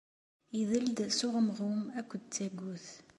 Idel-d 0.59 0.97
s 1.17 1.19
uɣemɣum 1.27 1.81
akked 1.99 2.23
tagut. 2.33 2.87